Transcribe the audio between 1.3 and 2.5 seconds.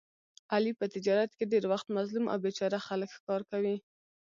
کې ډېری وخت مظلوم او